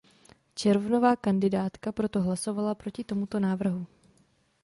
Červnová 0.55 1.15
kandidátka 1.15 1.91
proto 1.91 2.21
hlasovala 2.21 2.75
proti 2.75 3.03
tomuto 3.03 3.39
návrhu. 3.39 3.85